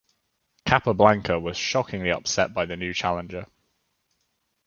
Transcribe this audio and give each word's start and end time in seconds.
Capablanca 0.65 1.39
was 1.39 1.55
shockingly 1.57 2.09
upset 2.11 2.55
by 2.55 2.65
the 2.65 2.75
new 2.75 2.91
challenger. 2.91 3.45